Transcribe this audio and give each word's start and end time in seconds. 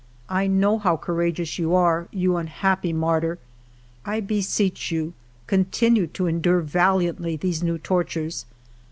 I 0.29 0.47
know 0.47 0.79
how 0.79 0.97
courageous 0.97 1.59
you 1.59 1.75
are, 1.75 2.07
you 2.09 2.35
unhappy 2.35 2.91
martyr! 2.91 3.37
I 4.03 4.19
beseech 4.19 4.91
you, 4.91 5.13
continue 5.45 6.07
to 6.07 6.25
endure 6.25 6.61
val 6.61 6.97
iantly 6.97 7.39
these 7.39 7.61
new 7.61 7.77
tortures. 7.77 8.47